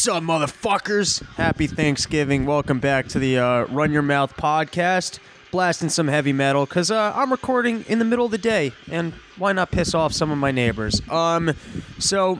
[0.00, 1.22] What's up, motherfuckers?
[1.34, 2.46] Happy Thanksgiving.
[2.46, 5.18] Welcome back to the uh, Run Your Mouth podcast.
[5.50, 9.12] Blasting some heavy metal because uh, I'm recording in the middle of the day, and
[9.36, 11.02] why not piss off some of my neighbors?
[11.10, 11.52] Um,
[11.98, 12.36] so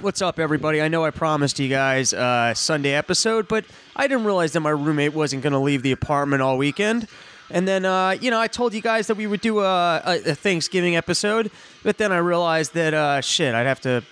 [0.00, 0.80] what's up, everybody?
[0.80, 4.70] I know I promised you guys a Sunday episode, but I didn't realize that my
[4.70, 7.08] roommate wasn't going to leave the apartment all weekend.
[7.50, 10.34] And then, uh, you know, I told you guys that we would do a, a,
[10.34, 11.50] Thanksgiving episode,
[11.82, 14.02] but then I realized that, uh, shit, I'd have to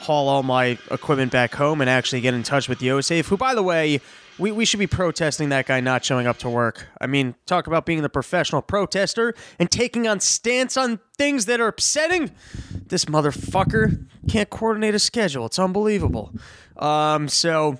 [0.00, 3.54] haul all my equipment back home and actually get in touch with Yosef, who, by
[3.54, 4.00] the way,
[4.38, 6.86] we, we should be protesting that guy not showing up to work.
[7.00, 11.60] I mean, talk about being the professional protester and taking on stance on things that
[11.60, 12.30] are upsetting.
[12.86, 15.46] This motherfucker can't coordinate a schedule.
[15.46, 16.32] It's unbelievable.
[16.76, 17.78] Um, so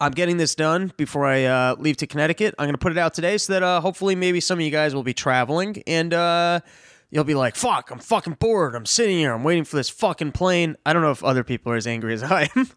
[0.00, 2.54] I'm getting this done before I uh, leave to Connecticut.
[2.58, 4.70] I'm going to put it out today so that uh, hopefully maybe some of you
[4.70, 6.60] guys will be traveling and uh,
[7.16, 8.74] you'll be like, fuck, I'm fucking bored.
[8.74, 9.32] I'm sitting here.
[9.32, 10.76] I'm waiting for this fucking plane.
[10.84, 12.68] I don't know if other people are as angry as I am.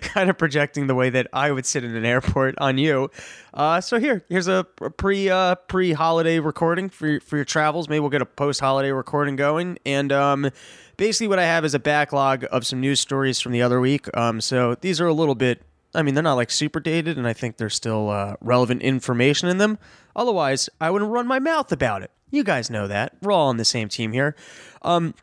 [0.00, 3.10] kind of projecting the way that I would sit in an airport on you.
[3.54, 4.64] Uh, so here, here's a
[4.98, 7.88] pre uh, pre holiday recording for your, for your travels.
[7.88, 9.78] Maybe we'll get a post holiday recording going.
[9.86, 10.50] And um,
[10.98, 14.14] basically, what I have is a backlog of some news stories from the other week.
[14.14, 15.62] Um, so these are a little bit
[15.96, 19.48] I mean, they're not like super dated, and I think there's still uh, relevant information
[19.48, 19.78] in them.
[20.14, 22.10] Otherwise, I wouldn't run my mouth about it.
[22.30, 23.16] You guys know that.
[23.22, 24.36] We're all on the same team here.
[24.82, 25.14] Um,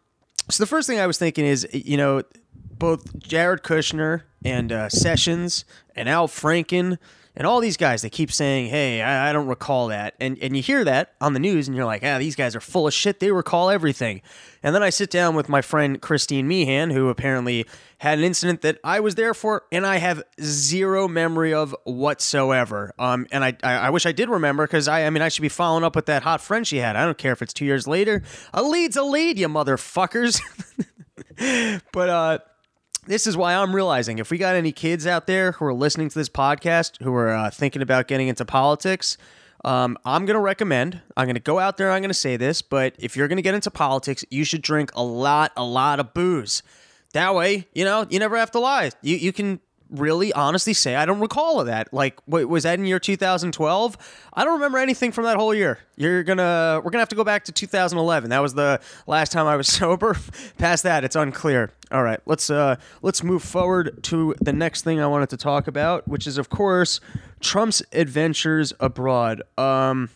[0.49, 2.23] so the first thing I was thinking is, you know,
[2.77, 6.97] both Jared Kushner and uh, Sessions and Al Franken
[7.35, 10.55] and all these guys, they keep saying, "Hey, I, I, don't recall that," and and
[10.55, 12.93] you hear that on the news, and you're like, "Ah, these guys are full of
[12.93, 13.19] shit.
[13.19, 14.21] They recall everything."
[14.61, 17.65] And then I sit down with my friend Christine Meehan, who apparently
[17.97, 22.93] had an incident that I was there for, and I have zero memory of whatsoever.
[22.99, 25.41] Um, and I I, I wish I did remember because I I mean I should
[25.41, 26.95] be following up with that hot friend she had.
[26.95, 28.21] I don't care if it's two years later.
[28.53, 30.39] A lead's a lead, you motherfuckers.
[31.91, 32.37] but uh
[33.05, 36.09] this is why I'm realizing if we got any kids out there who are listening
[36.09, 39.17] to this podcast who are uh, thinking about getting into politics,
[39.65, 42.37] um, I'm going to recommend, I'm going to go out there, I'm going to say
[42.37, 45.63] this, but if you're going to get into politics, you should drink a lot, a
[45.63, 46.63] lot of booze.
[47.13, 48.91] That way, you know, you never have to lie.
[49.01, 49.59] You, you can
[49.93, 51.93] really honestly say I don't recall of that.
[51.93, 53.97] Like, wait, was that in year 2012?
[54.33, 55.79] I don't remember anything from that whole year.
[55.95, 58.29] You're gonna, we're gonna have to go back to 2011.
[58.31, 60.17] That was the last time I was sober.
[60.57, 61.71] Past that, it's unclear.
[61.91, 65.67] All right, let's uh, let's move forward to the next thing I wanted to talk
[65.67, 66.99] about, which is of course
[67.39, 69.43] Trump's adventures abroad.
[69.57, 70.09] Um,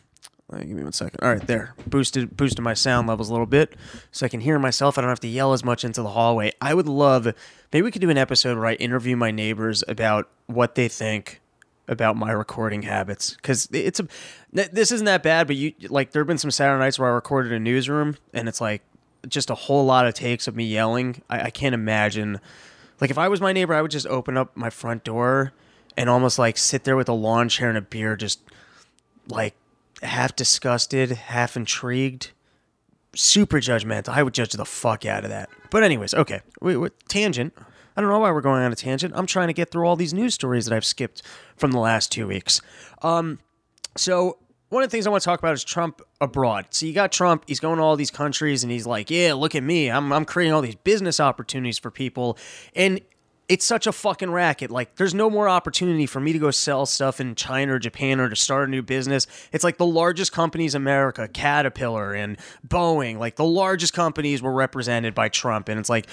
[0.52, 1.19] give me one second.
[1.22, 1.75] All right, there.
[1.85, 3.75] Boosted boosted my sound levels a little bit
[4.12, 4.97] so I can hear myself.
[4.97, 6.52] I don't have to yell as much into the hallway.
[6.62, 7.28] I would love
[7.74, 11.41] maybe we could do an episode where I interview my neighbors about what they think
[11.90, 14.07] about my recording habits because it's a
[14.52, 17.13] this isn't that bad, but you like there have been some Saturday nights where I
[17.13, 18.81] recorded a newsroom and it's like
[19.28, 21.22] just a whole lot of takes of me yelling.
[21.30, 22.40] I, I can't imagine.
[23.02, 25.53] Like if I was my neighbor, I would just open up my front door
[25.97, 28.41] and almost like sit there with a lawn chair and a beer, just
[29.28, 29.56] like
[30.02, 32.31] half disgusted, half intrigued,
[33.16, 34.09] super judgmental.
[34.09, 35.50] I would judge the fuck out of that.
[35.72, 37.53] But anyways, okay, wait, wait, tangent.
[37.96, 39.13] I don't know why we're going on a tangent.
[39.16, 41.24] I'm trying to get through all these news stories that I've skipped
[41.56, 42.62] from the last two weeks.
[43.02, 43.40] Um,
[43.96, 44.38] so
[44.69, 46.68] one of the things I want to talk about is Trump abroad.
[46.69, 49.56] So you got Trump, he's going to all these countries and he's like, yeah, look
[49.56, 49.90] at me.
[49.90, 52.38] I'm, I'm creating all these business opportunities for people.
[52.75, 53.02] And
[53.50, 54.69] it's such a fucking racket.
[54.69, 58.19] Like, there's no more opportunity for me to go sell stuff in China or Japan
[58.19, 59.25] or to start a new business.
[59.53, 62.38] It's like the largest companies in America, Caterpillar and
[62.68, 65.69] Boeing, like the largest companies were represented by Trump.
[65.69, 66.07] And it's like,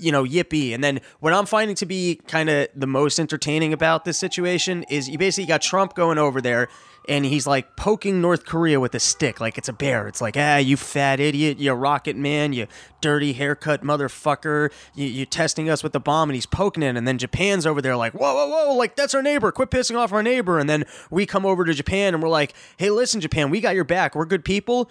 [0.00, 0.74] you know, yippee.
[0.74, 4.84] And then what I'm finding to be kind of the most entertaining about this situation
[4.84, 6.68] is you basically got Trump going over there
[7.08, 10.06] and he's like poking North Korea with a stick like it's a bear.
[10.06, 12.66] It's like, ah, you fat idiot, you rocket man, you
[13.00, 16.96] dirty haircut motherfucker, you, you testing us with the bomb, and he's poking it.
[16.96, 19.96] And then Japan's over there like, whoa, whoa, whoa, like that's our neighbor, quit pissing
[19.96, 20.58] off our neighbor.
[20.58, 23.74] And then we come over to Japan and we're like, hey, listen, Japan, we got
[23.74, 24.90] your back, we're good people.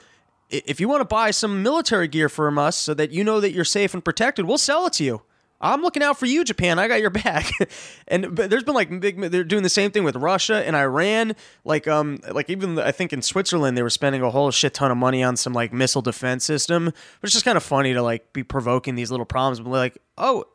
[0.50, 3.52] If you want to buy some military gear from us so that you know that
[3.52, 5.22] you're safe and protected, we'll sell it to you.
[5.64, 6.80] I'm looking out for you, Japan.
[6.80, 7.52] I got your back.
[8.08, 9.22] and but there's been like big.
[9.22, 11.36] They're doing the same thing with Russia and Iran.
[11.64, 14.90] Like um, like even I think in Switzerland they were spending a whole shit ton
[14.90, 16.86] of money on some like missile defense system.
[16.86, 19.60] But it's just kind of funny to like be provoking these little problems.
[19.60, 20.46] But like, oh,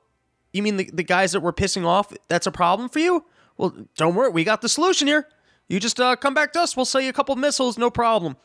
[0.53, 2.13] you mean the the guys that we're pissing off?
[2.29, 3.25] That's a problem for you?
[3.57, 5.29] Well, don't worry, we got the solution here.
[5.69, 6.77] You just uh, come back to us.
[6.77, 8.37] We'll sell you a couple missiles, no problem.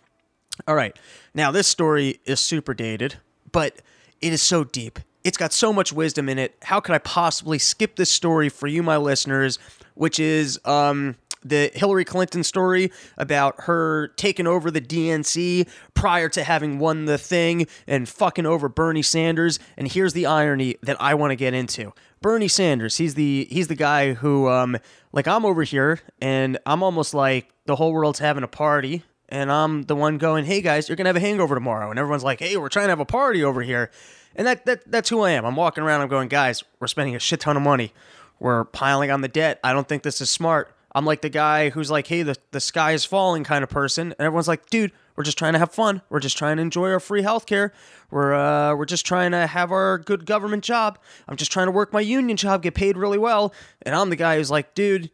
[0.68, 0.98] All right.
[1.34, 3.18] Now this story is super dated,
[3.52, 3.82] but
[4.22, 6.56] it is so deep it's got so much wisdom in it.
[6.64, 9.60] How could I possibly skip this story for you, my listeners?
[9.96, 16.44] Which is, um, the Hillary Clinton story about her taking over the DNC prior to
[16.44, 19.60] having won the thing and fucking over Bernie Sanders.
[19.78, 21.94] And here's the irony that I want to get into.
[22.22, 24.78] Bernie Sanders, he's the he's the guy who um
[25.12, 29.52] like I'm over here and I'm almost like the whole world's having a party and
[29.52, 32.24] I'm the one going, "Hey guys, you're going to have a hangover tomorrow." And everyone's
[32.24, 33.90] like, "Hey, we're trying to have a party over here."
[34.36, 35.46] And that, that that's who I am.
[35.46, 37.94] I'm walking around I'm going, "Guys, we're spending a shit ton of money.
[38.40, 39.60] We're piling on the debt.
[39.64, 42.60] I don't think this is smart." I'm like the guy who's like, hey, the, the
[42.60, 44.08] sky is falling kind of person.
[44.08, 46.02] And everyone's like, dude, we're just trying to have fun.
[46.10, 47.72] We're just trying to enjoy our free healthcare.
[48.10, 51.00] We're uh, we're just trying to have our good government job.
[51.28, 53.54] I'm just trying to work my union job, get paid really well.
[53.84, 55.10] And I'm the guy who's like, dude,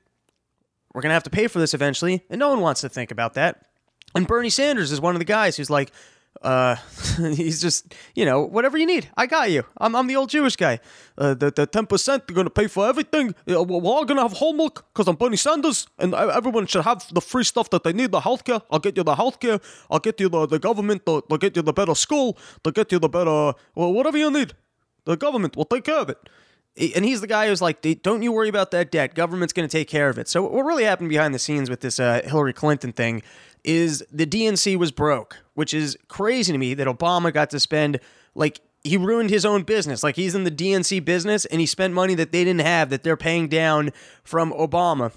[0.94, 2.24] we're gonna have to pay for this eventually.
[2.30, 3.66] And no one wants to think about that.
[4.16, 5.92] And Bernie Sanders is one of the guys who's like,
[6.42, 6.75] uh,
[7.36, 9.63] he's just, you know, whatever you need, I got you.
[9.78, 10.80] I'm, I'm the old Jewish guy.
[11.18, 13.36] Uh, the, the 10%, they're going to pay for everything.
[13.50, 17.22] Uh, We're all to have homework because I'm Bernie Sanders and everyone should have the
[17.22, 18.62] free stuff that they need, the healthcare.
[18.69, 19.62] I'll get you the healthcare.
[19.89, 21.06] I'll get you the, the government.
[21.06, 22.38] They'll, they'll get you the better school.
[22.63, 24.54] They'll get you the better, well, whatever you need.
[25.06, 26.18] The government will take care of it.
[26.95, 29.16] And he's the guy who's like, don't you worry about that debt.
[29.16, 30.28] Government's going to take care of it.
[30.28, 33.24] So, what really happened behind the scenes with this uh, Hillary Clinton thing
[33.68, 38.00] is the DNC was broke, which is crazy to me that Obama got to spend,
[38.34, 40.02] like, he ruined his own business.
[40.02, 43.04] Like, he's in the DNC business and he spent money that they didn't have that
[43.04, 43.92] they're paying down
[44.24, 45.12] from Obama.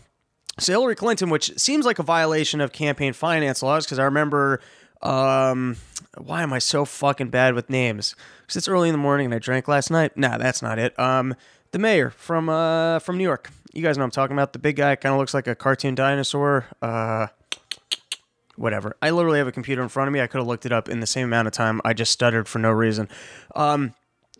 [0.58, 4.60] So, Hillary Clinton, which seems like a violation of campaign finance laws, because I remember
[5.00, 5.76] um,
[6.18, 8.16] why am I so fucking bad with names?
[8.42, 10.16] Because it's early in the morning and I drank last night.
[10.16, 10.98] Nah, that's not it.
[10.98, 11.34] Um,
[11.70, 13.50] the mayor from uh from New York.
[13.72, 14.52] You guys know I'm talking about.
[14.52, 16.66] The big guy kind of looks like a cartoon dinosaur.
[16.82, 17.28] Uh,
[18.60, 18.94] whatever.
[19.00, 20.20] I literally have a computer in front of me.
[20.20, 21.80] I could have looked it up in the same amount of time.
[21.84, 23.08] I just stuttered for no reason.
[23.56, 23.94] Um,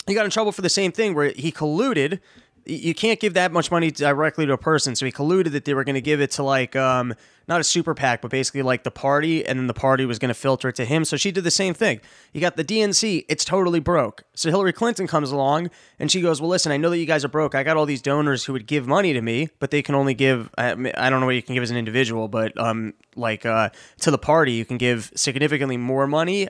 [0.07, 2.21] he got in trouble for the same thing where he colluded.
[2.67, 5.75] You can't give that much money directly to a person, so he colluded that they
[5.75, 7.15] were going to give it to like um,
[7.49, 10.29] not a super PAC, but basically like the party, and then the party was going
[10.29, 11.05] to filter it to him.
[11.05, 12.01] So she did the same thing.
[12.33, 14.25] You got the DNC; it's totally broke.
[14.35, 17.25] So Hillary Clinton comes along and she goes, "Well, listen, I know that you guys
[17.25, 17.55] are broke.
[17.55, 20.15] I got all these donors who would give money to me, but they can only
[20.15, 20.51] give.
[20.57, 23.71] I, don't know what you can give as an individual, but um, like uh,
[24.01, 26.49] to the party, you can give significantly more money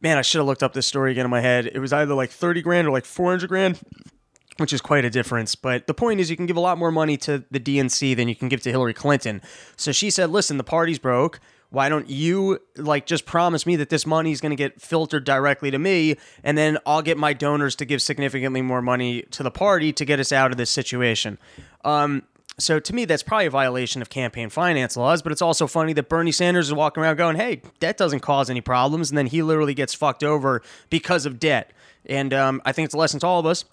[0.00, 1.66] man, I should have looked up this story again in my head.
[1.66, 3.78] It was either like 30 grand or like 400 grand,
[4.60, 5.54] which is quite a difference.
[5.54, 8.28] But the point is, you can give a lot more money to the DNC than
[8.28, 9.40] you can give to Hillary Clinton.
[9.76, 11.40] So she said, listen, the party's broke.
[11.70, 15.24] Why don't you like just promise me that this money is going to get filtered
[15.24, 19.44] directly to me and then I'll get my donors to give significantly more money to
[19.44, 21.38] the party to get us out of this situation.
[21.84, 22.24] Um,
[22.58, 25.92] so to me, that's probably a violation of campaign finance laws, but it's also funny
[25.94, 29.10] that Bernie Sanders is walking around going, hey, debt doesn't cause any problems.
[29.10, 31.70] And then he literally gets fucked over because of debt.
[32.04, 33.64] And um, I think it's a lesson to all of us.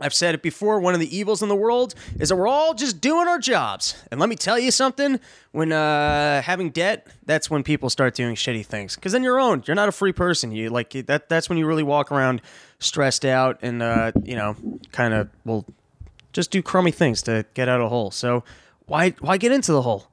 [0.00, 0.78] I've said it before.
[0.80, 4.02] One of the evils in the world is that we're all just doing our jobs.
[4.10, 5.18] And let me tell you something:
[5.52, 8.94] when uh, having debt, that's when people start doing shitty things.
[8.94, 9.66] Because then you're owned.
[9.66, 10.52] You're not a free person.
[10.52, 11.28] You like that.
[11.28, 12.42] That's when you really walk around
[12.78, 14.56] stressed out and uh, you know,
[14.92, 15.64] kind of will
[16.32, 18.10] just do crummy things to get out of a hole.
[18.10, 18.44] So
[18.84, 20.08] why why get into the hole?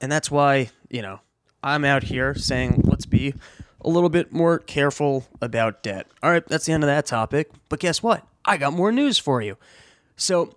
[0.00, 1.20] And that's why you know
[1.62, 3.34] I'm out here saying let's be
[3.80, 6.06] a little bit more careful about debt.
[6.22, 7.50] All right, that's the end of that topic.
[7.68, 8.26] But guess what?
[8.44, 9.56] I got more news for you.
[10.16, 10.54] So,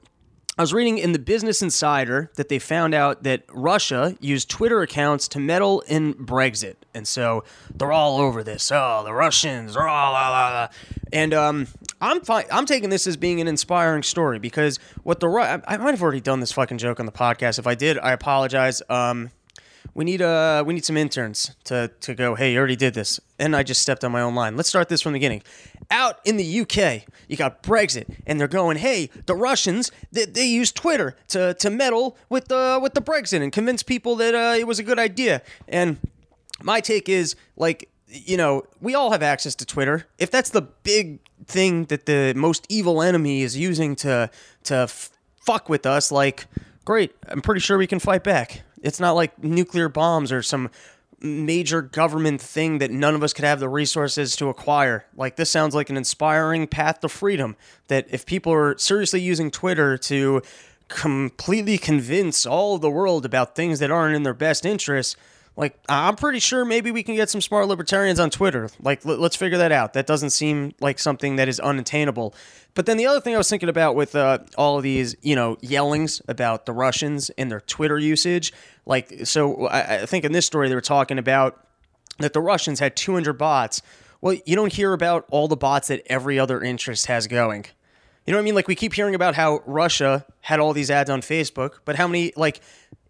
[0.57, 4.81] I was reading in the Business Insider that they found out that Russia used Twitter
[4.81, 6.75] accounts to meddle in Brexit.
[6.93, 7.43] And so
[7.75, 8.71] they're all over this.
[8.71, 10.69] Oh, the Russians are all.
[11.11, 11.67] And um,
[11.99, 12.45] I'm fine.
[12.53, 16.01] I'm taking this as being an inspiring story because what the Ru- I might have
[16.01, 17.59] already done this fucking joke on the podcast.
[17.59, 18.81] If I did, I apologize.
[18.89, 19.31] Um,
[19.93, 23.19] we need uh we need some interns to to go hey you already did this.
[23.37, 24.55] And i just stepped on my own line.
[24.55, 25.43] Let's start this from the beginning.
[25.91, 30.45] Out in the uk you got brexit and they're going hey the russians they, they
[30.45, 34.55] use twitter to to meddle with the with the brexit and convince people that uh,
[34.57, 35.41] it was a good idea.
[35.67, 35.97] And
[36.61, 40.07] my take is like you know we all have access to twitter.
[40.17, 44.29] If that's the big thing that the most evil enemy is using to
[44.63, 45.09] to f-
[45.41, 46.47] fuck with us like
[46.85, 50.69] great i'm pretty sure we can fight back it's not like nuclear bombs or some
[51.19, 55.05] major government thing that none of us could have the resources to acquire.
[55.17, 57.55] Like this sounds like an inspiring path to freedom
[57.87, 60.43] that if people are seriously using Twitter to
[60.87, 65.15] completely convince all of the world about things that aren't in their best interests,
[65.57, 68.69] like I'm pretty sure maybe we can get some smart libertarians on Twitter.
[68.81, 69.93] Like let, us figure that out.
[69.93, 72.33] That doesn't seem like something that is unattainable.
[72.73, 75.35] But then the other thing I was thinking about with uh, all of these, you
[75.35, 78.51] know, yellings about the Russians and their Twitter usage,
[78.85, 81.65] like so I, I think in this story they were talking about
[82.19, 83.81] that the Russians had 200 bots.
[84.19, 87.65] Well, you don't hear about all the bots that every other interest has going.
[88.25, 88.55] You know what I mean?
[88.55, 92.07] Like we keep hearing about how Russia had all these ads on Facebook, but how
[92.07, 92.59] many like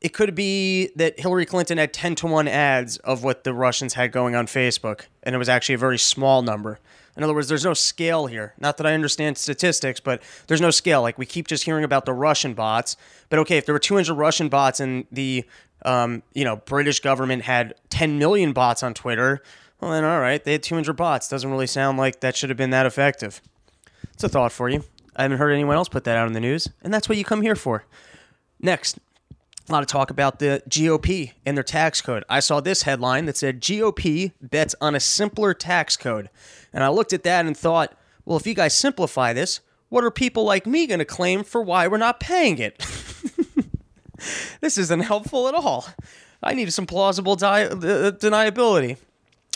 [0.01, 3.93] it could be that Hillary Clinton had 10 to 1 ads of what the Russians
[3.93, 6.79] had going on Facebook, and it was actually a very small number.
[7.15, 8.53] In other words, there's no scale here.
[8.59, 11.01] Not that I understand statistics, but there's no scale.
[11.01, 12.97] Like we keep just hearing about the Russian bots,
[13.29, 15.45] but okay, if there were 200 Russian bots and the
[15.85, 19.41] um, you know British government had 10 million bots on Twitter,
[19.79, 21.29] well then all right, they had 200 bots.
[21.29, 23.41] Doesn't really sound like that should have been that effective.
[24.13, 24.83] It's a thought for you.
[25.15, 27.23] I haven't heard anyone else put that out in the news, and that's what you
[27.23, 27.85] come here for.
[28.59, 28.99] Next,
[29.67, 32.23] a lot of talk about the GOP and their tax code.
[32.29, 36.29] I saw this headline that said GOP bets on a simpler tax code.
[36.71, 40.11] And I looked at that and thought, well, if you guys simplify this, what are
[40.11, 42.77] people like me going to claim for why we're not paying it?
[44.61, 45.87] this isn't helpful at all.
[46.43, 48.97] I need some plausible di- uh, deniability.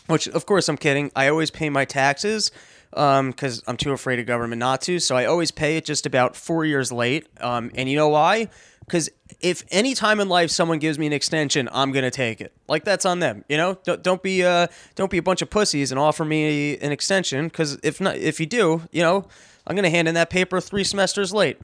[0.08, 1.12] Which, of course, I'm kidding.
[1.16, 2.52] I always pay my taxes
[2.92, 5.00] because um, I'm too afraid of government not to.
[5.00, 7.28] So I always pay it just about four years late.
[7.40, 8.50] Um, and you know why?
[8.80, 12.54] Because if any time in life someone gives me an extension, I'm gonna take it.
[12.68, 13.78] Like that's on them, you know.
[13.84, 17.48] Don't, don't be uh don't be a bunch of pussies and offer me an extension.
[17.48, 19.28] Because if not, if you do, you know,
[19.68, 21.60] I'm gonna hand in that paper three semesters late.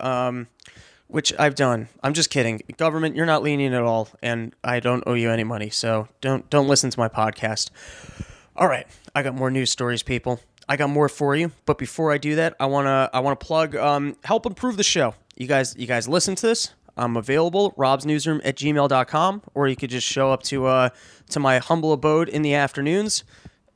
[0.00, 0.48] Um,
[1.08, 1.88] which I've done.
[2.02, 2.62] I'm just kidding.
[2.76, 5.70] Government, you're not lenient at all, and I don't owe you any money.
[5.70, 7.70] So don't don't listen to my podcast.
[8.56, 10.40] All right, I got more news stories, people.
[10.68, 13.76] I got more for you, but before I do that, I wanna I wanna plug
[13.76, 15.14] um, help improve the show.
[15.36, 16.72] You guys you guys listen to this.
[16.96, 20.88] I'm available, robsnewsroom at gmail.com, or you could just show up to uh,
[21.30, 23.22] to my humble abode in the afternoons.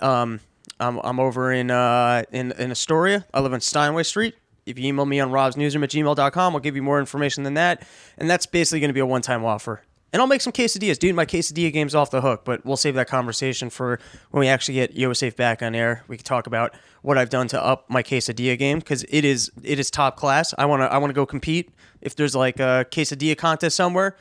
[0.00, 0.40] Um,
[0.78, 3.26] I'm, I'm over in, uh, in in Astoria.
[3.34, 4.34] I live on Steinway Street.
[4.66, 7.86] If you email me on robsnewsroom at gmail.com, I'll give you more information than that.
[8.18, 9.82] And that's basically going to be a one time offer.
[10.12, 10.98] And I'll make some quesadillas.
[10.98, 14.00] Dude, my quesadilla game's off the hook, but we'll save that conversation for
[14.30, 16.04] when we actually get Yosef back on air.
[16.08, 19.50] We can talk about what I've done to up my quesadilla game because it is
[19.62, 20.52] it is top class.
[20.58, 21.70] I wanna I wanna go compete.
[22.00, 24.16] If there's like a quesadilla contest somewhere,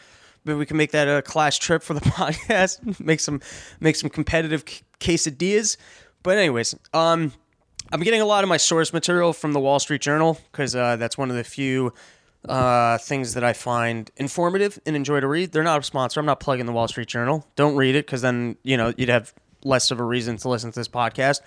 [0.46, 3.00] maybe we can make that a class trip for the podcast.
[3.00, 3.41] make some
[3.79, 4.63] make some competitive
[5.00, 5.77] quesadillas.
[6.22, 7.34] But anyways, um,
[7.91, 10.98] I'm getting a lot of my source material from the Wall Street Journal because uh,
[10.98, 11.93] that's one of the few
[12.48, 15.51] uh, things that I find informative and enjoy to read.
[15.51, 16.19] They're not a sponsor.
[16.19, 17.46] I'm not plugging the Wall Street Journal.
[17.55, 20.72] Don't read it because then you know you'd have less of a reason to listen
[20.72, 21.41] to this podcast.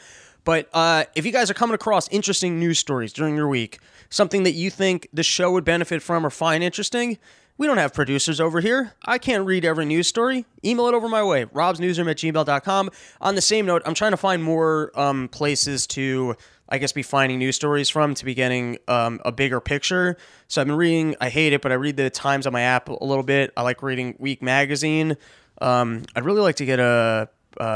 [0.44, 3.78] But uh, if you guys are coming across interesting news stories during your week,
[4.11, 7.18] something that you think the show would benefit from or find interesting,
[7.58, 8.94] we don't have producers over here.
[9.04, 10.46] I can't read every news story.
[10.64, 12.90] Email it over my way, robsnewsroom at gmail.com.
[13.20, 16.37] On the same note, I'm trying to find more um, places to
[16.73, 20.17] I guess, be finding news stories from to be getting um, a bigger picture.
[20.49, 22.88] So I've been reading, I hate it, but I read the Times on my app
[22.88, 23.52] a little bit.
[23.59, 25.19] I like reading Week Magazine.
[25.61, 27.29] Um, I'd really like to get a,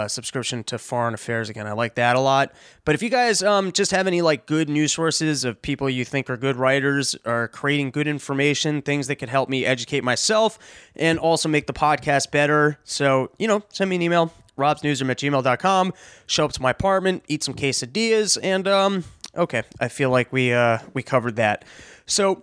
[0.08, 1.66] subscription to Foreign Affairs again.
[1.66, 2.54] I like that a lot.
[2.86, 6.02] But if you guys um, just have any like good news sources of people you
[6.06, 10.58] think are good writers or creating good information, things that could help me educate myself
[10.96, 12.78] and also make the podcast better.
[12.84, 15.92] So, you know, send me an email robsnewsroom at gmail.com.
[16.26, 20.52] Show up to my apartment, eat some quesadillas, and um, okay, I feel like we
[20.52, 21.64] uh, we covered that.
[22.06, 22.42] So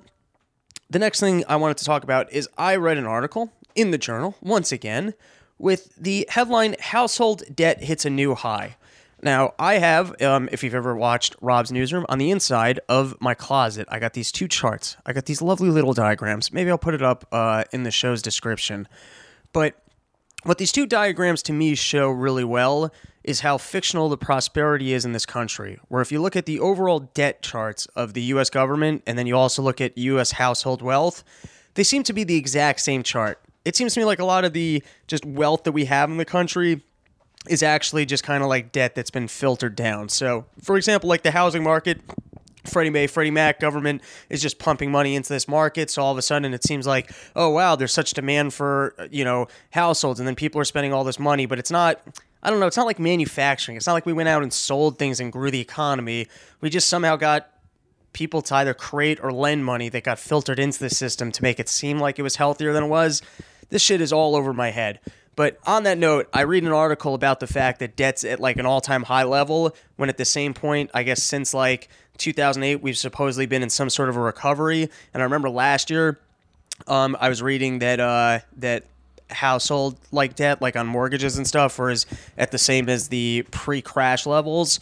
[0.90, 3.98] the next thing I wanted to talk about is I read an article in the
[3.98, 5.14] journal once again
[5.58, 8.78] with the headline "Household Debt Hits a New High."
[9.24, 13.34] Now, I have, um, if you've ever watched Rob's Newsroom, on the inside of my
[13.34, 14.98] closet, I got these two charts.
[15.06, 16.52] I got these lovely little diagrams.
[16.52, 18.86] Maybe I'll put it up uh, in the show's description.
[19.54, 19.82] But
[20.44, 22.92] what these two diagrams to me show really well
[23.24, 25.80] is how fictional the prosperity is in this country.
[25.88, 29.28] Where if you look at the overall debt charts of the US government and then
[29.28, 31.24] you also look at US household wealth,
[31.76, 33.40] they seem to be the exact same chart.
[33.66, 36.18] It seems to me like a lot of the just wealth that we have in
[36.18, 36.82] the country
[37.48, 40.10] is actually just kind of like debt that's been filtered down.
[40.10, 42.02] So, for example, like the housing market,
[42.66, 45.90] Freddie Mae, Freddie Mac government is just pumping money into this market.
[45.90, 49.24] So all of a sudden it seems like, oh wow, there's such demand for you
[49.24, 52.02] know households, and then people are spending all this money, but it's not.
[52.46, 52.68] I don't know.
[52.68, 53.78] It's not like manufacturing.
[53.78, 56.28] It's not like we went out and sold things and grew the economy.
[56.60, 57.50] We just somehow got
[58.12, 61.60] people to either create or lend money that got filtered into the system to make
[61.60, 63.22] it seem like it was healthier than it was.
[63.70, 65.00] This shit is all over my head.
[65.36, 68.58] But on that note, I read an article about the fact that debt's at like
[68.58, 72.82] an all time high level when at the same point, I guess since like 2008,
[72.82, 74.90] we've supposedly been in some sort of a recovery.
[75.14, 76.20] And I remember last year,
[76.88, 78.86] um, I was reading that uh, that
[79.30, 82.06] household like debt, like on mortgages and stuff, was
[82.38, 84.80] at the same as the pre-crash levels.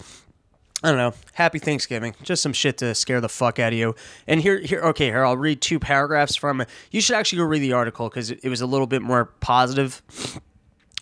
[0.83, 1.13] I don't know.
[1.33, 2.15] Happy Thanksgiving.
[2.23, 3.95] Just some shit to scare the fuck out of you.
[4.25, 6.61] And here, here, okay, here I'll read two paragraphs from.
[6.61, 6.69] It.
[6.89, 9.25] You should actually go read the article because it, it was a little bit more
[9.25, 10.01] positive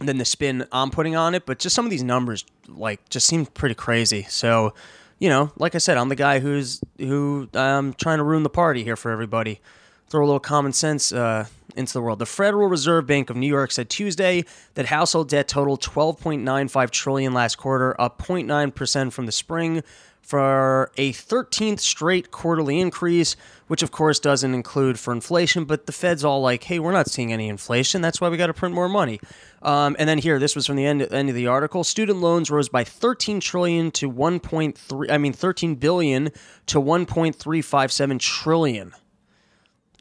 [0.01, 1.45] than the spin I'm putting on it.
[1.45, 4.24] But just some of these numbers, like, just seem pretty crazy.
[4.24, 4.74] So
[5.20, 8.44] you know, like I said, I'm the guy who's who I'm um trying to ruin
[8.44, 9.60] the party here for everybody.
[10.08, 11.46] Throw a little common sense uh,
[11.76, 12.18] into the world.
[12.18, 17.34] The Federal Reserve Bank of New York said Tuesday that household debt totaled 12.95 trillion
[17.34, 19.84] last quarter, up 0.9 percent from the spring,
[20.29, 25.91] for a 13th straight quarterly increase, which of course doesn't include for inflation, but the
[25.91, 28.00] Fed's all like, hey, we're not seeing any inflation.
[28.03, 29.19] That's why we got to print more money.
[29.63, 31.83] Um, and then here, this was from the end, end of the article.
[31.83, 36.29] Student loans rose by 13 trillion to 1.3, I mean, 13 billion
[36.67, 38.93] to 1.357 trillion.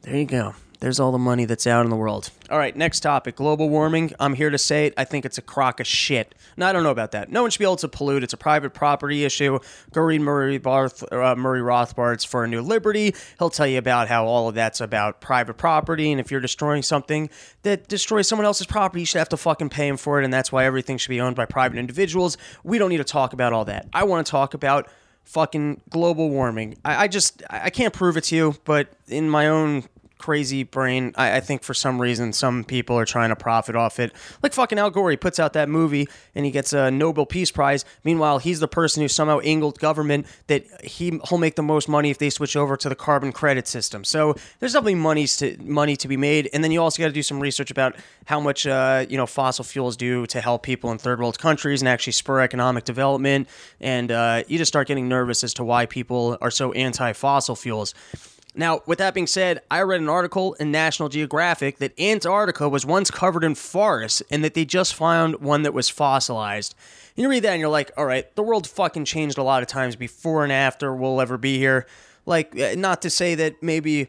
[0.03, 0.53] There you go.
[0.79, 2.29] There's all the money that's out in the world.
[2.49, 4.13] All right, next topic global warming.
[4.17, 4.93] I'm here to say it.
[4.95, 6.33] I think it's a crock of shit.
[6.55, 7.29] No, I don't know about that.
[7.29, 8.23] No one should be able to pollute.
[8.23, 9.59] It's a private property issue.
[9.91, 13.13] Go read Murray, Barth, uh, Murray Rothbard's For a New Liberty.
[13.39, 16.11] He'll tell you about how all of that's about private property.
[16.11, 17.29] And if you're destroying something
[17.63, 20.23] that destroys someone else's property, you should have to fucking pay him for it.
[20.23, 22.37] And that's why everything should be owned by private individuals.
[22.63, 23.87] We don't need to talk about all that.
[23.91, 24.87] I want to talk about
[25.25, 26.77] fucking global warming.
[26.85, 29.83] I, I just I can't prove it to you, but in my own
[30.19, 31.13] crazy brain.
[31.17, 34.13] I, I, think for some reason some people are trying to profit off it.
[34.43, 37.51] Like fucking Al Gore, he puts out that movie and he gets a Nobel Peace
[37.51, 37.85] Prize.
[38.03, 42.11] Meanwhile, he's the person who somehow angled government that he he'll make the most money
[42.11, 44.03] if they switch over to the carbon credit system.
[44.03, 46.49] So there's definitely money to money to be made.
[46.53, 47.95] And then you also got to do some research about
[48.25, 51.81] how much uh, you know fossil fuels do to help people in third world countries
[51.81, 53.47] and actually spur economic development.
[53.79, 57.55] And uh, you just start getting nervous as to why people are so anti fossil
[57.55, 57.93] fuels.
[58.55, 62.85] Now, with that being said, I read an article in National Geographic that Antarctica was
[62.85, 66.73] once covered in forests and that they just found one that was fossilized.
[67.15, 69.61] And you read that and you're like, all right, the world fucking changed a lot
[69.61, 71.85] of times before and after we'll ever be here.
[72.25, 74.07] Like, eh, not to say that maybe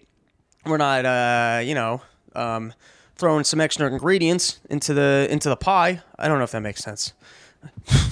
[0.64, 2.02] we're not, uh, you know,
[2.35, 2.73] um,
[3.16, 6.00] throwing some extra ingredients into the into the pie.
[6.18, 7.12] I don't know if that makes sense.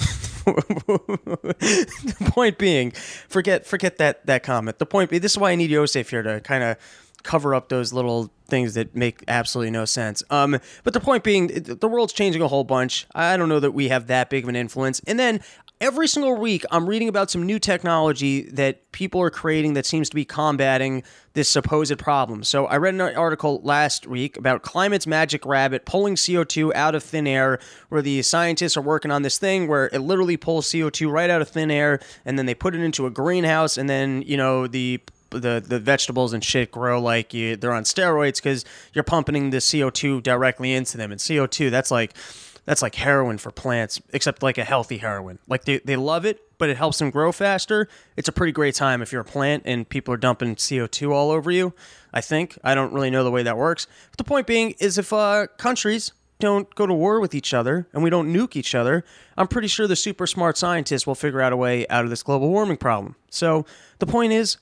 [1.59, 2.93] the point being,
[3.29, 4.79] forget forget that that comment.
[4.79, 6.77] The point being, this is why I need Yosef here to kind of
[7.23, 10.23] cover up those little things that make absolutely no sense.
[10.31, 13.07] Um, but the point being, the world's changing a whole bunch.
[13.15, 15.01] I don't know that we have that big of an influence.
[15.07, 15.41] And then
[15.81, 20.09] every single week I'm reading about some new technology that people are creating that seems
[20.09, 21.03] to be combating
[21.35, 22.43] this supposed problem.
[22.43, 27.03] So I read an article last week about Climate's Magic Rabbit pulling CO2 out of
[27.03, 27.61] thin air,
[27.91, 31.41] where the scientists are working on this thing where it literally pulls CO2 right out
[31.41, 34.67] of thin air, and then they put it into a greenhouse, and then you know
[34.67, 39.51] the the the vegetables and shit grow like you, they're on steroids because you're pumping
[39.51, 42.17] the CO2 directly into them, and CO2 that's like
[42.69, 45.39] that's like heroin for plants, except like a healthy heroin.
[45.49, 47.89] Like they, they love it, but it helps them grow faster.
[48.15, 51.31] It's a pretty great time if you're a plant and people are dumping CO2 all
[51.31, 51.73] over you.
[52.13, 52.59] I think.
[52.63, 53.87] I don't really know the way that works.
[54.11, 57.89] But the point being is if uh, countries don't go to war with each other
[57.95, 59.03] and we don't nuke each other,
[59.39, 62.23] I'm pretty sure the super smart scientists will figure out a way out of this
[62.23, 63.17] global warming problem.
[63.31, 63.65] So
[63.99, 64.59] the point is,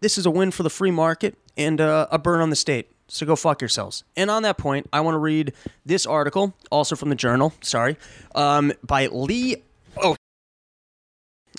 [0.00, 2.90] this is a win for the free market and uh, a burn on the state.
[3.10, 4.04] So go fuck yourselves.
[4.16, 5.52] And on that point, I want to read
[5.84, 7.96] this article, also from the journal, sorry,
[8.36, 9.56] um, by Lee.
[9.96, 10.14] Oh.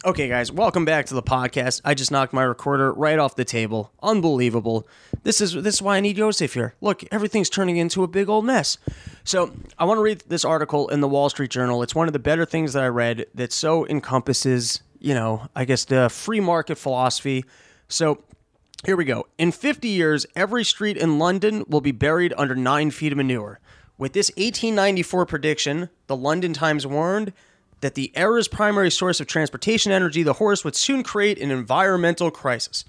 [0.06, 1.82] Okay, guys, welcome back to the podcast.
[1.84, 3.92] I just knocked my recorder right off the table.
[4.02, 4.88] Unbelievable.
[5.24, 6.74] This is this is why I need Yosef here.
[6.80, 8.78] Look, everything's turning into a big old mess.
[9.26, 11.84] So I want to read this article in the Wall Street Journal.
[11.84, 15.66] It's one of the better things that I read that so encompasses, you know, I
[15.66, 17.44] guess the free market philosophy.
[17.90, 18.24] So
[18.84, 19.28] here we go.
[19.38, 23.60] In 50 years, every street in London will be buried under nine feet of manure.
[23.98, 27.34] With this 1894 prediction, the London Times warned
[27.82, 32.32] that the era's primary source of transportation energy, the horse, would soon create an environmental
[32.32, 32.86] crisis.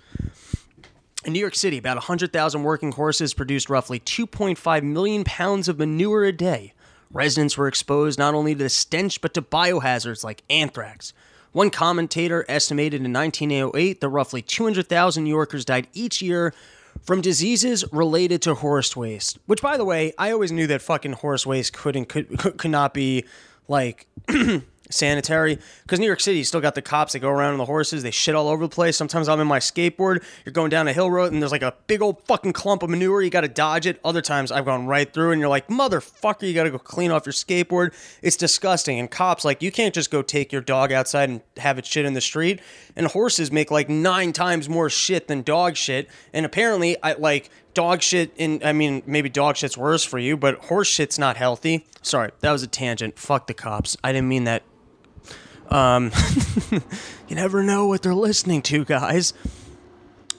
[1.25, 6.25] In New York City, about 100,000 working horses produced roughly 2.5 million pounds of manure
[6.25, 6.73] a day.
[7.13, 11.13] Residents were exposed not only to the stench but to biohazards like anthrax,
[11.53, 16.53] one commentator estimated in 1908 that roughly 200,000 New Yorkers died each year
[17.03, 19.39] from diseases related to horse waste.
[19.47, 22.95] Which, by the way, I always knew that fucking horse waste couldn't could could not
[22.95, 23.25] be
[23.69, 24.07] like
[24.93, 28.03] sanitary because New York City still got the cops that go around on the horses.
[28.03, 28.97] They shit all over the place.
[28.97, 30.23] Sometimes I'm in my skateboard.
[30.45, 32.91] You're going down a hill road and there's like a big old fucking clump of
[32.91, 33.23] manure.
[33.23, 34.01] You got to dodge it.
[34.05, 37.11] Other times I've gone right through and you're like, motherfucker, you got to go clean
[37.11, 37.95] off your skateboard.
[38.23, 38.99] It's disgusting.
[38.99, 42.05] And cops, like, you can't just go take your dog outside and have it shit
[42.05, 42.61] in the street.
[42.97, 46.09] And horses make like nine times more shit than dog shit.
[46.33, 50.37] And apparently, I like dog shit in I mean maybe dog shit's worse for you,
[50.37, 51.87] but horse shit's not healthy.
[52.03, 53.19] Sorry, that was a tangent.
[53.19, 53.97] Fuck the cops.
[54.03, 54.63] I didn't mean that
[55.73, 56.11] um,
[57.29, 59.33] you never know what they're listening to, guys.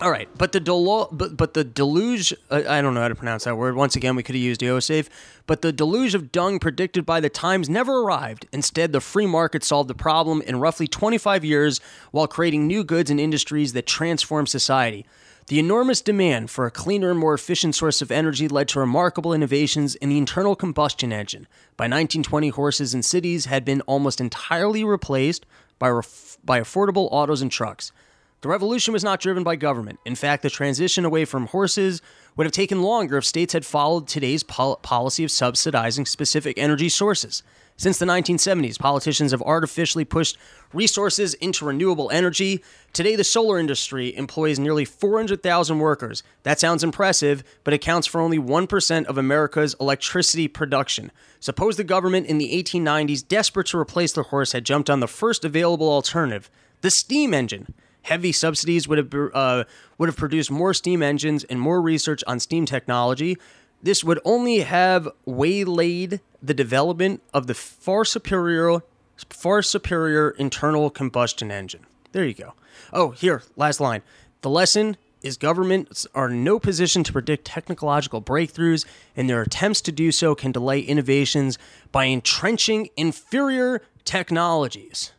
[0.02, 3.16] All right, but the delo- but, but the deluge uh, I don't know how to
[3.16, 3.76] pronounce that word.
[3.76, 5.10] Once again, we could have used Yosef,
[5.48, 8.46] but the deluge of dung predicted by the Times never arrived.
[8.52, 11.80] Instead, the free market solved the problem in roughly 25 years
[12.12, 15.06] while creating new goods and industries that transform society.
[15.48, 19.34] The enormous demand for a cleaner and more efficient source of energy led to remarkable
[19.34, 21.48] innovations in the internal combustion engine.
[21.76, 25.46] By 1920, horses in cities had been almost entirely replaced
[25.80, 27.92] by, ref- by affordable autos and trucks.
[28.40, 30.00] The revolution was not driven by government.
[30.06, 32.02] In fact, the transition away from horses
[32.36, 36.90] would have taken longer if states had followed today's pol- policy of subsidizing specific energy
[36.90, 37.44] sources.
[37.76, 40.38] Since the 1970s, politicians have artificially pushed
[40.74, 42.64] resources into renewable energy.
[42.94, 46.22] Today, the solar industry employs nearly 400,000 workers.
[46.44, 51.12] That sounds impressive, but accounts for only 1% of America's electricity production.
[51.40, 55.08] Suppose the government in the 1890s, desperate to replace the horse, had jumped on the
[55.08, 59.64] first available alternative, the steam engine heavy subsidies would have uh,
[59.98, 63.38] would have produced more steam engines and more research on steam technology.
[63.82, 68.82] This would only have waylaid the development of the far superior
[69.30, 71.86] far superior internal combustion engine.
[72.12, 72.54] There you go.
[72.92, 74.02] Oh, here, last line.
[74.42, 78.86] The lesson is governments are in no position to predict technological breakthroughs,
[79.16, 81.58] and their attempts to do so can delay innovations
[81.92, 85.14] by entrenching inferior technologies.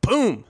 [0.00, 0.44] Boom.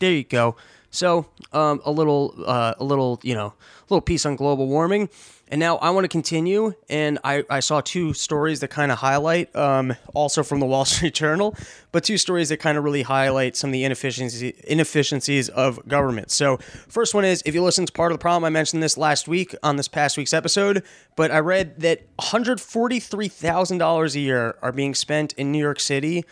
[0.00, 0.56] There you go.
[0.90, 3.54] So um, a little, uh, a little, you know,
[3.88, 5.08] little piece on global warming.
[5.50, 8.98] And now I want to continue, and I, I saw two stories that kind of
[8.98, 11.56] highlight, um, also from the Wall Street Journal,
[11.90, 16.30] but two stories that kind of really highlight some of the inefficiency, inefficiencies of government.
[16.30, 18.98] So, first one is if you listen to part of the problem, I mentioned this
[18.98, 20.82] last week on this past week's episode,
[21.16, 26.26] but I read that $143,000 a year are being spent in New York City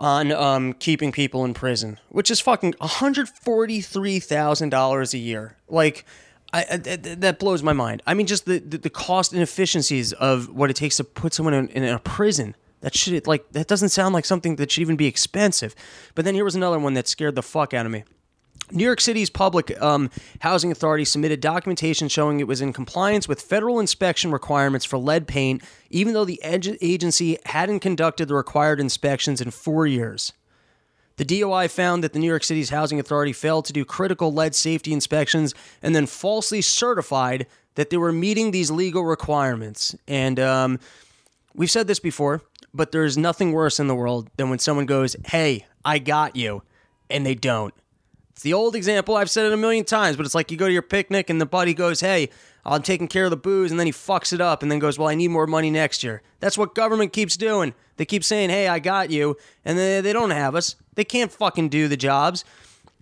[0.00, 5.56] on um, keeping people in prison, which is fucking $143,000 a year.
[5.68, 6.06] Like,
[6.52, 8.02] I, I, that blows my mind.
[8.06, 11.54] I mean, just the, the, the, cost inefficiencies of what it takes to put someone
[11.54, 12.56] in, in a prison.
[12.80, 15.74] That should like that doesn't sound like something that should even be expensive.
[16.14, 18.04] But then here was another one that scared the fuck out of me.
[18.72, 23.40] New York City's public um, housing authority submitted documentation showing it was in compliance with
[23.40, 29.40] federal inspection requirements for lead paint, even though the agency hadn't conducted the required inspections
[29.40, 30.32] in four years.
[31.16, 34.54] The DOI found that the New York City's housing authority failed to do critical lead
[34.54, 39.94] safety inspections and then falsely certified that they were meeting these legal requirements.
[40.08, 40.80] And um,
[41.54, 45.14] we've said this before, but there's nothing worse in the world than when someone goes,
[45.26, 46.62] Hey, I got you,
[47.10, 47.74] and they don't.
[48.40, 49.16] It's the old example.
[49.16, 51.38] I've said it a million times, but it's like you go to your picnic and
[51.38, 52.30] the buddy goes, Hey,
[52.64, 54.98] I'm taking care of the booze, and then he fucks it up and then goes,
[54.98, 56.22] Well, I need more money next year.
[56.38, 57.74] That's what government keeps doing.
[57.98, 60.76] They keep saying, Hey, I got you, and then they don't have us.
[60.94, 62.46] They can't fucking do the jobs.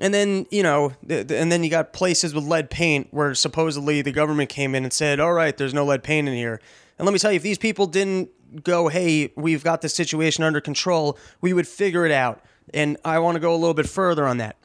[0.01, 4.11] And then, you know, and then you got places with lead paint where supposedly the
[4.11, 6.61] government came in and said, All right, there's no lead paint in here.
[6.99, 10.43] And let me tell you, if these people didn't go, Hey, we've got the situation
[10.43, 12.43] under control, we would figure it out.
[12.75, 14.57] And I want to go a little bit further on that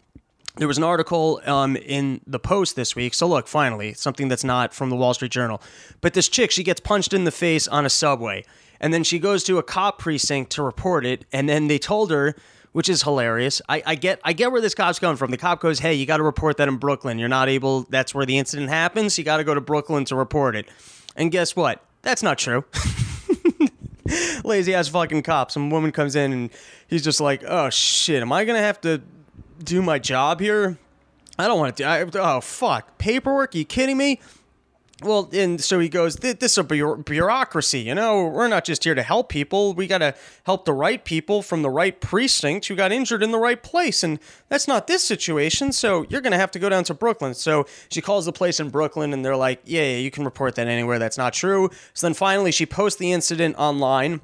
[0.56, 3.14] there was an article um, in the Post this week.
[3.14, 5.62] So look, finally, something that's not from the Wall Street Journal.
[6.02, 8.46] But this chick, she gets punched in the face on a subway,
[8.80, 12.12] and then she goes to a cop precinct to report it, and then they told
[12.12, 12.36] her.
[12.72, 13.62] Which is hilarious.
[13.70, 15.30] I, I get I get where this cop's coming from.
[15.30, 17.20] The cop goes, "Hey, you got to report that in Brooklyn.
[17.20, 17.84] You're not able.
[17.84, 19.16] That's where the incident happens.
[19.16, 20.68] You got to go to Brooklyn to report it."
[21.16, 21.86] And guess what?
[22.02, 22.66] That's not true.
[24.44, 25.52] Lazy ass fucking cop.
[25.52, 26.50] Some woman comes in and
[26.88, 29.04] he's just like, "Oh shit, am I gonna have to
[29.64, 30.78] do my job here.
[31.38, 31.88] I don't want to do.
[31.88, 33.56] I, oh fuck, paperwork?
[33.56, 34.20] Are you kidding me?
[35.02, 38.26] Well, and so he goes, this is a bureaucracy, you know.
[38.26, 39.74] We're not just here to help people.
[39.74, 43.32] We got to help the right people from the right precinct who got injured in
[43.32, 44.04] the right place.
[44.04, 45.74] And that's not this situation.
[45.74, 47.34] So you're going to have to go down to Brooklyn.
[47.34, 50.56] So she calls the place in Brooklyn and they're like, yeah, yeah, you can report
[50.56, 51.00] that anywhere.
[51.00, 51.70] That's not true.
[51.94, 54.22] So then finally she posts the incident online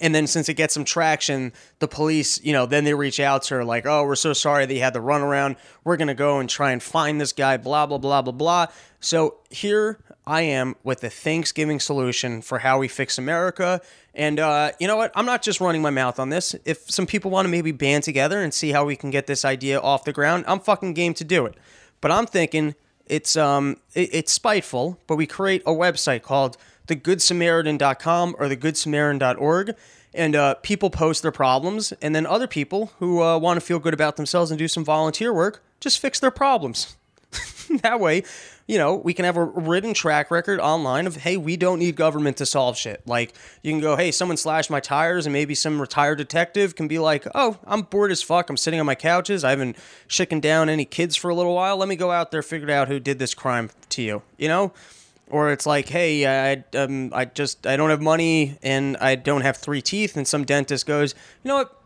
[0.00, 3.42] and then since it gets some traction, the police, you know, then they reach out
[3.44, 5.56] to her like, "Oh, we're so sorry that you had the runaround.
[5.84, 8.66] We're gonna go and try and find this guy." Blah blah blah blah blah.
[9.00, 13.80] So here I am with the Thanksgiving solution for how we fix America.
[14.14, 15.12] And uh, you know what?
[15.14, 16.54] I'm not just running my mouth on this.
[16.64, 19.44] If some people want to maybe band together and see how we can get this
[19.44, 21.54] idea off the ground, I'm fucking game to do it.
[22.00, 22.74] But I'm thinking
[23.06, 26.56] it's um it, it's spiteful, but we create a website called
[26.86, 29.74] thegoodsamaritan.com or thegoodsamaritan.org.
[30.14, 33.78] And uh, people post their problems, and then other people who uh, want to feel
[33.78, 36.96] good about themselves and do some volunteer work just fix their problems.
[37.82, 38.22] that way,
[38.66, 41.96] you know, we can have a written track record online of, hey, we don't need
[41.96, 43.02] government to solve shit.
[43.06, 46.88] Like, you can go, hey, someone slashed my tires, and maybe some retired detective can
[46.88, 48.50] be like, oh, I'm bored as fuck.
[48.50, 49.44] I'm sitting on my couches.
[49.44, 49.76] I haven't
[50.08, 51.76] shaken down any kids for a little while.
[51.76, 54.72] Let me go out there, figure out who did this crime to you, you know?
[55.28, 59.40] Or it's like, hey, I, um, I just, I don't have money and I don't
[59.40, 60.16] have three teeth.
[60.16, 61.82] And some dentist goes, you know what?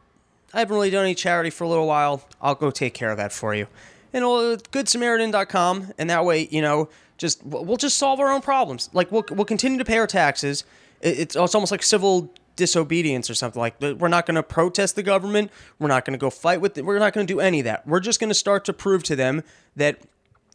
[0.53, 2.22] I haven't really done any charity for a little while.
[2.42, 3.66] I'll go take care of that for you
[4.12, 8.90] and uh, goodsamaritan.com and that way you know just we'll just solve our own problems
[8.92, 10.64] like we'll, we'll continue to pay our taxes
[11.00, 14.96] it's, it's almost like civil disobedience or something like that we're not going to protest
[14.96, 17.40] the government we're not going to go fight with it we're not going to do
[17.40, 19.42] any of that we're just going to start to prove to them
[19.76, 19.98] that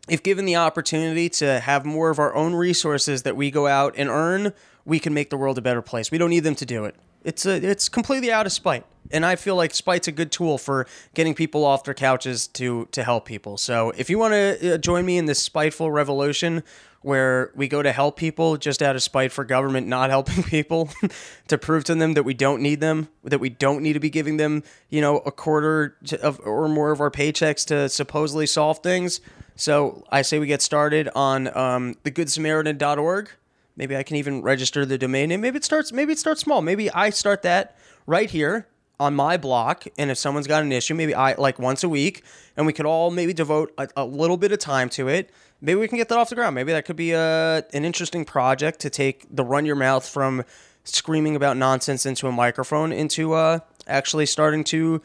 [0.07, 3.93] if given the opportunity to have more of our own resources that we go out
[3.97, 4.53] and earn
[4.85, 6.95] we can make the world a better place we don't need them to do it
[7.23, 10.57] it's a, it's completely out of spite and I feel like spite's a good tool
[10.57, 13.57] for getting people off their couches to to help people.
[13.57, 16.63] So if you want to uh, join me in this spiteful revolution
[17.01, 20.89] where we go to help people just out of spite for government not helping people
[21.47, 24.09] to prove to them that we don't need them, that we don't need to be
[24.09, 28.79] giving them, you know, a quarter of or more of our paychecks to supposedly solve
[28.79, 29.21] things.
[29.55, 33.29] So I say we get started on um, thegoodsamaritan.org.
[33.77, 35.41] Maybe I can even register the domain name.
[35.41, 35.91] Maybe it starts.
[35.91, 36.61] Maybe it starts small.
[36.61, 38.67] Maybe I start that right here
[38.99, 42.23] on my block and if someone's got an issue maybe i like once a week
[42.55, 45.79] and we could all maybe devote a, a, little bit of time to it maybe
[45.79, 48.79] we can get that off the ground maybe that could be a, an interesting project
[48.79, 50.43] to take the run your mouth from
[50.85, 55.01] screaming about nonsense into a microphone into uh, actually starting to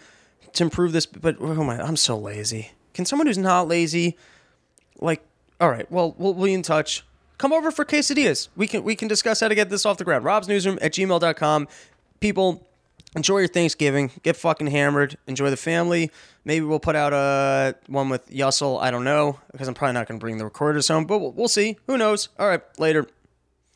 [0.52, 4.16] to improve this but oh my i'm so lazy can someone who's not lazy
[5.00, 5.22] like
[5.60, 7.04] all right well we'll, be in touch
[7.38, 10.04] come over for quesadillas we can we can discuss how to get this off the
[10.04, 11.68] ground rob's newsroom at gmail.com
[12.20, 12.66] people
[13.16, 14.10] enjoy your Thanksgiving.
[14.22, 15.16] Get fucking hammered.
[15.26, 16.10] Enjoy the family.
[16.44, 18.80] Maybe we'll put out a one with Yussel.
[18.80, 21.32] I don't know because I'm probably not going to bring the recorders home, but we'll,
[21.32, 21.76] we'll see.
[21.86, 22.28] Who knows?
[22.38, 23.06] All right, later.